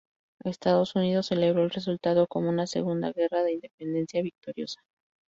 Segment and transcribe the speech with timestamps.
[0.45, 4.81] Estados Unidos celebró el resultado como una "segunda guerra de independencia" victoriosa.